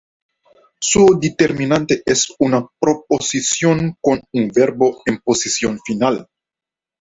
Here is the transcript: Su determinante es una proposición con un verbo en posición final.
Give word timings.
Su 0.81 1.19
determinante 1.19 2.01
es 2.07 2.33
una 2.39 2.65
proposición 2.79 3.95
con 4.01 4.19
un 4.33 4.47
verbo 4.47 5.03
en 5.05 5.19
posición 5.23 5.79
final. 5.85 6.25